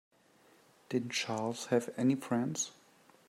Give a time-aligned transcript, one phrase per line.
[0.89, 2.71] Didn't Charles have any friends?